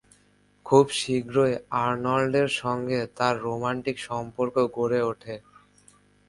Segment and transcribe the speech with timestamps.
[0.65, 1.53] খুব শীঘ্রই
[1.83, 5.35] আর্নল্ডের সঙ্গে তার রোমান্টিক সম্পর্ক গড়ে ওঠে।